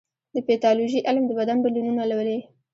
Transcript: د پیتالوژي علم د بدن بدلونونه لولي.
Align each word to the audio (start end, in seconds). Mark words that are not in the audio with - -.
د 0.35 0.37
پیتالوژي 0.47 0.99
علم 1.07 1.23
د 1.27 1.31
بدن 1.39 1.57
بدلونونه 1.63 2.03
لولي. 2.11 2.37